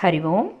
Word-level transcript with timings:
ஹரி 0.00 0.30
ஓம் 0.30 0.52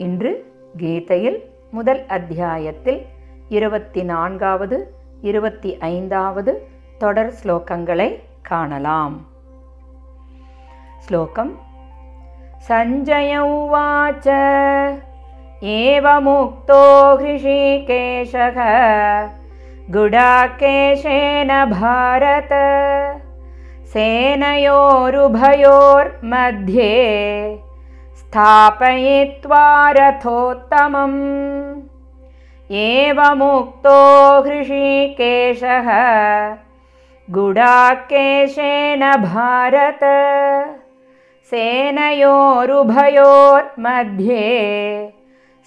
இன்று 0.00 0.44
கீதையில் 0.76 1.44
முதல் 1.70 2.06
அத்தியாயத்தில் 2.06 3.06
இருபத்தி 3.48 4.04
நான்காவது 4.04 4.94
இருபத்தி 5.22 5.78
ஐந்தாவது 5.90 6.66
தொடர் 6.98 7.32
ஸ்லோகங்களை 7.42 8.18
காணலாம் 8.42 9.26
ஸ்லோகம் 10.98 11.58
சஞ்சய 12.68 13.52
உவாச்ச 13.52 14.28
एवमुक्तो 15.62 17.16
हृषीकेशः 17.16 18.56
गुडाकेशेन 19.90 21.70
भारत 21.70 22.52
सेनयोरुभयोर्मध्ये 23.92 26.90
स्थापयित्वा 28.19 29.65
रथोत्तमम्। 29.97 31.19
एवमुक्तो 32.71 33.99
हृषीकेशः 34.45 35.89
गुडाकेशेन 37.29 39.03
भारत 39.23 40.03
सेनयोरुभयोर्मध्ये 41.49 42.21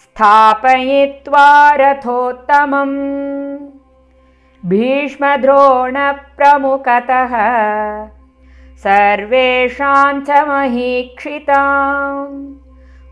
स्थापयित्वा 0.03 1.49
रथोत्तमम्। 1.81 2.97
भीष्मद्रोणप्रमुखतः 4.67 7.35
सर्वेषां 8.83 10.21
च 10.21 10.31
महीक्षिताम्। 10.49 12.55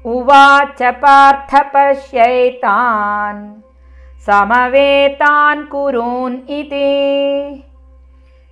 उवाच 0.07 0.83
पार्थ 0.83 1.71
पश्यैतान् 1.75 3.55
समवेतान् 4.27 5.67
कुरून् 5.67 6.51
इति। 6.51 7.65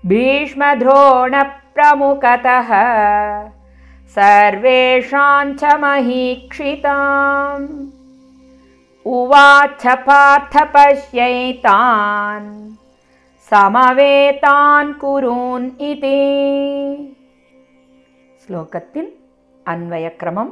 भीष्मद्रोणप्रमुखतः 0.07 2.69
सर्वेषां 4.17 5.55
च 5.55 5.65
महीक्षिताम्। 5.65 7.87
उवाच 9.07 9.87
पार्थ 9.87 10.73
पश्यैतान् 10.77 12.77
इति 15.89 16.17
श्लोक्रमं 18.47 20.49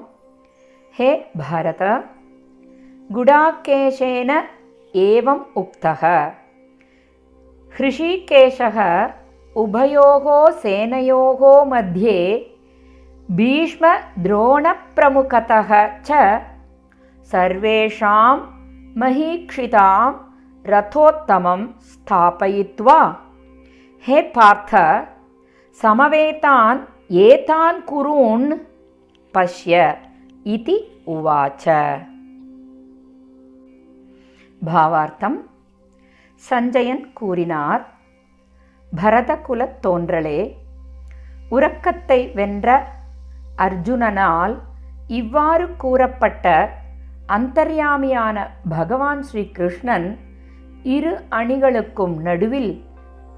हे 0.98 1.08
भारत 1.36 1.78
गुडाकेशेन 3.12 4.30
एवम् 4.94 5.40
उक्तः 5.62 6.04
हृषिकेशः 7.72 8.78
उभयोः 9.62 10.28
सेनयोः 10.60 11.42
मध्ये 11.72 12.20
भीष्मद्रोणप्रमुखतः 13.40 15.72
च 16.10 16.20
सर्वेषां 17.32 18.36
महीक्षिताम् 19.02 20.14
रथोत्तमं 20.65 21.61
स्थापयित्वा 21.91 22.99
हे 24.03 24.21
पार्थ 24.35 24.71
समवेतान् 25.79 26.85
एतान् 27.23 27.81
कुरून् 27.89 28.47
पश्य 29.33 29.73
इति 30.45 30.77
उवाच 31.07 31.65
பாவார்த்தம் 34.61 35.38
சஞ்சயன் 36.43 37.03
கூறினார் 37.19 37.83
பரதகுலத் 38.92 39.77
தோன்றலே 39.86 40.39
உறக்கத்தை 41.49 42.20
வென்ற 42.39 42.67
அர்ஜுனனால் 43.65 44.55
இவ்வாறு 45.20 45.65
கூறப்பட்ட 45.75 46.45
அந்தர்யாமியான 47.36 48.37
பகவான் 48.70 49.21
ஸ்ரீ 49.21 49.43
கிருஷ்ணன் 49.52 50.08
இரு 50.84 51.20
அணிகளுக்கும் 51.30 52.17
நடுவில் 52.20 52.83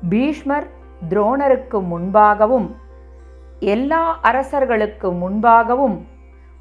பீஷ்மர் 0.09 0.67
துரோணருக்கு 1.09 1.79
முன்பாகவும் 1.91 2.69
எல்லா 3.61 4.19
அரசர்களுக்கு 4.23 5.13
முன்பாகவும் 5.13 5.99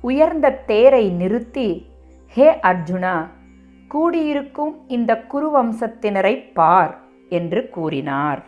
உயர்ந்த 0.01 0.51
தேரை 0.51 1.09
நிறுத்தி 1.09 1.87
ஹே 2.27 2.51
அர்ஜுனா 2.51 3.27
கூடியிருக்கும் 3.87 4.75
இந்த 4.87 5.25
குருவம்சத்தினரை 5.29 6.53
பார் 6.53 6.97
என்று 7.29 7.69
கூறினார். 7.69 8.41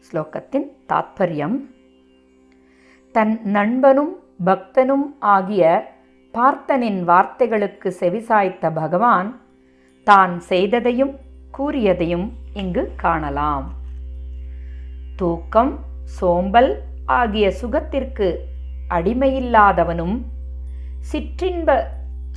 ஸ்லோகத்தின் 0.00 0.68
தாத்பரியம். 0.88 1.56
தன் 3.12 3.40
நண்பனும் 3.44 4.18
பக்தனும் 4.44 5.06
ஆகிய 5.18 5.92
பார்த்தனின் 6.34 7.00
வார்த்தைகளுக்கு 7.04 7.92
செவிசாய்த்த 8.00 8.70
பகவான் 8.74 9.40
தான் 10.06 10.42
செய்ததையும் 10.48 11.12
கூறியதையும் 11.58 12.28
இங்கு 12.52 12.92
காணலாம். 12.96 13.66
தூக்கம் 15.16 15.72
சோம்பல் 16.04 16.70
ஆகிய 17.06 17.46
சுகத்திற்கு 17.50 18.28
அடிமையில்லாதவனும் 18.88 20.16
சிற்றின்ப 21.12 21.70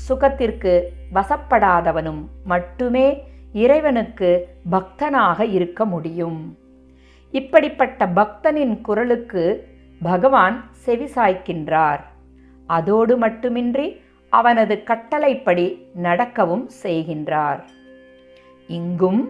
சுகத்திற்கு 0.07 0.73
வசப்படாதவனும் 1.13 2.22
மட்டுமே 2.44 3.07
இறைவனுக்கு 3.53 4.29
பக்தனாக 4.72 5.46
இருக்க 5.46 5.85
முடியும். 5.85 6.57
இப்படிப்பட்ட 7.31 8.06
பக்தனின் 8.06 8.81
குரலுக்கு 8.81 9.44
பகவான் 10.02 10.57
செவிசாய்க்கின்றார் 10.85 12.02
அதோடு 12.68 13.18
மட்டுமின்றி 13.18 13.88
அவனது 14.38 14.75
கட்டளைப்படி 14.89 15.66
நடக்கவும் 16.05 16.66
செய்கின்றார். 16.83 17.61
இங்கும் 18.69 19.21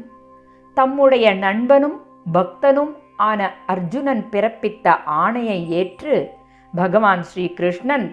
தம்முடைய 0.77 1.27
நண்பனும் 1.45 1.97
பக்தனும் 2.33 2.93
ஆன 3.29 3.41
அர்ஜுனன் 3.73 4.23
பிறப்பித்த 4.31 4.95
ஆணையை 5.23 5.59
ஏற்று 5.79 6.15
பகவான் 6.73 7.23
ஸ்ரீ 7.29 7.45
கிருஷ்ணன் 7.57 8.07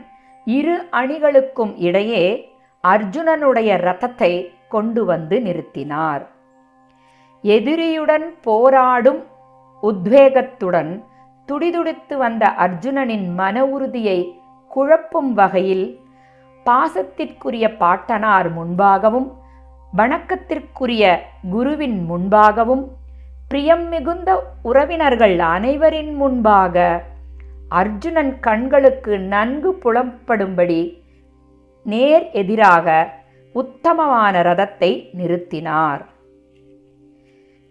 இரு 0.46 0.76
அணிகளுக்கும் 1.00 1.72
இடையே 1.86 2.24
அர்ஜுனனுடைய 2.84 3.70
ரதத்தை 3.86 4.32
கொண்டு 4.74 5.02
வந்து 5.10 5.36
நிறுத்தினார். 5.46 6.22
எதிரியுடன் 7.44 8.26
போராடும் 8.42 9.20
உத்வேகத்துடன் 9.82 10.92
துடிதுடித்து 11.48 12.14
வந்த 12.24 12.44
அர்ஜுனனின் 12.64 13.26
மன 13.34 13.64
உறுதியை 13.74 14.18
குழப்பும் 14.70 15.32
வகையில் 15.40 15.86
பாசத்திற்குரிய 16.65 17.76
பாட்டனார் 17.76 18.48
முன்பாகவும் 18.54 19.28
வணக்கத்திற்குரிய 19.97 21.19
குருவின் 21.50 21.98
முன்பாகவும் 22.10 22.84
பிரியம் 23.48 23.88
மிகுந்த 23.88 24.31
உறவினர்கள் 24.62 25.38
அனைவரின் 25.38 26.12
முன்பாக 26.15 27.04
அர்ஜுனன் 27.69 28.38
கண்களுக்கு 28.41 29.19
நன்கு 29.19 29.78
புலப்படும்படி 29.84 31.03
நேர் 31.82 32.31
எதிராக 32.31 33.16
உத்தமமான 33.53 34.42
ரதத்தை 34.42 34.91
நிறுத்தினார். 35.19 36.03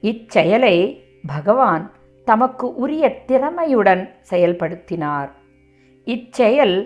இச்செயலை 0.01 1.03
பகவான் 1.27 1.91
தமக்கு 2.25 2.75
உரிய 2.75 3.23
திறமையுடன் 3.27 4.03
செயல்படுத்தினார். 4.31 5.29
இச்செயல் 6.07 6.77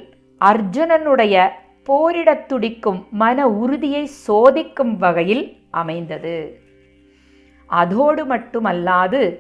அர்ஜுனனுடைய 0.42 1.62
போரிடத் 1.90 2.46
துடிக்கும் 2.46 3.06
மன 3.12 3.48
உறுதியை 3.48 4.10
சோதிக்கும் 4.28 4.98
வகையில் 4.98 5.58
அமைந்தது. 5.72 6.62
அதோடு 7.66 8.26
மட்டுமல்லாது 8.26 9.40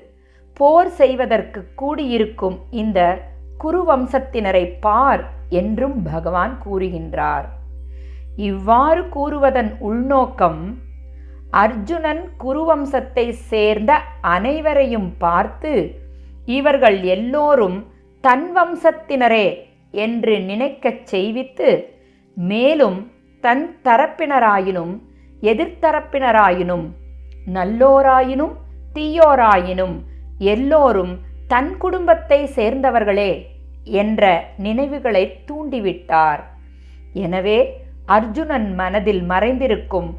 போர் 0.53 0.89
செய்வதற்கு 0.89 1.65
கூடியிருக்கும் 1.75 2.57
இந்த 2.69 3.29
குருவம்சத்தினரை 3.63 4.73
பார் 4.79 5.23
என்றும் 5.49 6.03
பகவான் 6.03 6.61
கூறுகின்றார். 6.65 7.45
இவ்வாறு 8.35 9.01
கூறுவதன் 9.01 9.71
உள்நோக்கம் 9.79 10.81
அர்ஜுனன் 11.51 12.29
குருவம்சத்தை 12.39 13.29
சேர்ந்த 13.29 13.99
அனைவரையும் 14.21 15.13
பார்த்து 15.17 16.01
இவர்கள் 16.45 17.01
எல்லோரும் 17.03 17.85
தன் 18.21 18.51
வம்சத்தினரே 18.55 19.47
என்று 19.91 20.39
நினைக்கச் 20.39 21.15
செய்வித்து 21.15 21.91
மேலும் 22.37 22.99
தன் 23.43 23.65
தரப்பினராயினும் 23.85 24.93
எதிர்த்தரப்பினராயினும் 25.41 26.85
நல்லோராயினும் 27.55 28.53
தீயோராயினும் 28.95 29.95
எல்லோரும் 30.53 31.13
தன் 31.47 31.71
குடும்பத்தை 31.77 32.39
சேர்ந்தவர்களே 32.57 33.31
என்ற 34.01 34.23
நினைவுகளை 34.65 35.23
தூண்டிவிட்டார். 35.47 36.41
எனவே 37.23 37.57
அர்ஜுனன் 38.15 38.69
மனதில் 38.75 39.23
மறைந்திருக்கும் 39.31 40.09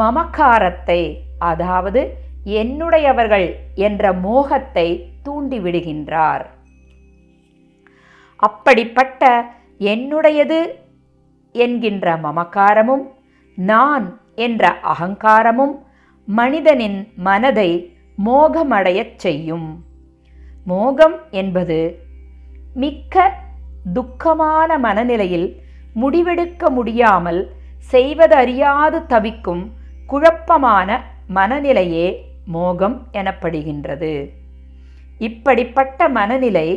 மமக்காரத்தை 0.00 1.00
அதாவது 1.50 2.00
என்னுடையவர்கள் 2.60 3.48
என்ற 3.86 4.12
மோகத்தை 4.26 4.88
தூண்டிவிடுகின்றார். 5.26 6.44
அப்படிப்பட்ட 8.42 9.22
என்னுடையது 9.92 10.58
என்கின்ற 11.52 12.16
மமக்காரமும் 12.16 13.02
நான் 13.54 14.20
என்ற 14.34 14.74
அகங்காரமும் 14.82 15.74
மனிதனின் 16.24 17.08
மனதை 17.16 17.94
மோகமடையச் 18.24 19.16
செய்யும். 19.16 19.84
மோகம் 20.64 21.16
என்பது 21.30 21.98
மிக்க 22.74 23.34
துக்கமான 23.94 24.78
மனநிலையில் 24.78 25.60
முடிவெடுக்க 25.94 26.70
முடியாமல் 26.70 27.50
செய்வதறியாது 27.78 29.06
தவிக்கும் 29.06 29.70
குழப்பமான 30.06 31.00
மனநிலையே 31.34 32.16
மோகம் 32.46 33.06
எனப்படுகின்றது. 33.12 34.28
இப்படிப்பட்ட 35.18 36.08
மனநிலை 36.08 36.68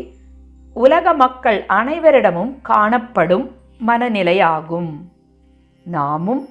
உலக 0.74 1.13
மக்கள் 1.13 1.66
அனைவரிடமும் 1.69 2.56
காணப்படும் 2.62 3.51
மனநிலையாகும். 3.88 4.94
நாமும் 5.83 6.48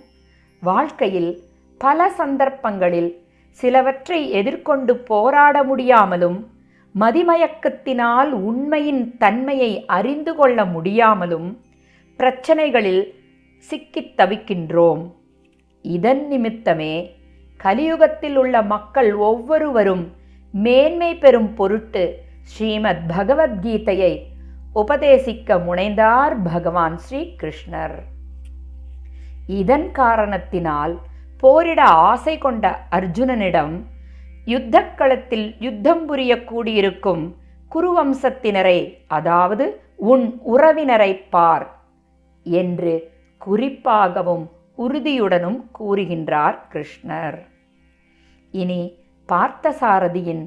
வாழ்க்கையில் 0.61 1.39
பல 1.79 2.11
சந்தர்ப்பங்களில் 2.11 3.23
சிலவற்றை 3.51 4.31
எதிர்கொண்டு 4.31 4.97
போராட 4.97 5.63
முடியாமலும் 5.63 6.47
மதிமயக்கத்தினால் 7.01 8.31
உண்மையின் 8.31 9.17
தன்மையை 9.17 9.87
அறிந்து 9.87 10.35
கொள்ள 10.35 10.65
முடியாமலும் 10.65 11.61
பிரச்சனைகளில் 12.19 13.15
சிக்கித் 13.59 14.21
தவிக்கின்றோம். 14.21 15.13
இதன் 15.83 16.27
நிமித்தமே 16.31 17.11
கலியுகத்தில் 17.65 18.37
உள்ள 18.37 18.63
மக்கள் 18.63 19.15
ஒவ்வொருவரும் 19.15 20.13
மேன்மை 20.53 21.17
பெறும் 21.17 21.55
பொருட்டு 21.55 22.19
ஸ்ரீமத் 22.43 23.11
பகவத்கீதையை 23.11 24.23
உபதேசிக்க 24.75 25.59
முனைந்தார் 25.67 26.35
பகவான் 26.53 26.97
ஸ்ரீ 26.99 27.21
கிருஷ்ணர் 27.43 27.97
இதன் 29.47 29.91
காரணத்தினால் 29.91 30.95
போரிட 31.43 31.83
ஆசை 31.83 32.39
கொண்ட 32.39 32.65
அர்ஜுனனிடம் 32.91 33.75
யுத்தக்களத்தில் 34.47 35.47
யுத்தம் 35.59 36.05
புரிய 36.07 36.33
கூடியிருக்கும் 36.45 37.25
குருவம்சத்தினரை 37.73 38.79
அதாவது 39.07 39.65
உன் 39.97 40.41
உறவினரை 40.55 41.13
பார் 41.31 41.67
என்று 42.43 42.95
குறிப்பாகவும் 43.47 44.45
உறுதியுடனும் 44.79 45.61
கூறுகின்றார் 45.79 46.57
கிருஷ்ணர். 46.73 47.39
இனி 48.51 48.99
பார்த்தசாரதியின் 49.29 50.45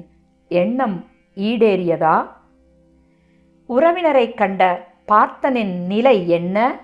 எண்ணம் 0.48 0.98
ஈடேறியதா? 1.36 2.16
உறவினரை 3.68 4.34
கண்ட 4.34 4.88
பார்த்தனின் 5.08 5.86
நிலை 5.86 6.28
என்ன 6.28 6.80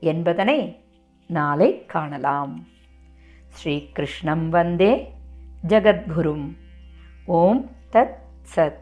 என்பதனை 0.00 0.80
நாளை 1.26 1.86
காணலாம். 1.86 2.66
ஸ்ரீகிருஷ்ணம் 3.48 4.48
வந்தே 4.48 5.12
ஜகத்குரும். 5.68 6.56
ஓம் 7.26 7.70
தத் 7.92 8.16
சத். 8.56 8.81